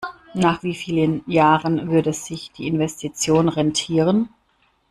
Nach 0.33 0.63
wie 0.63 0.73
vielen 0.73 1.21
Jahren 1.29 1.91
würde 1.91 2.11
sich 2.11 2.51
die 2.53 2.65
Investition 2.67 3.47
rentieren? 3.49 4.29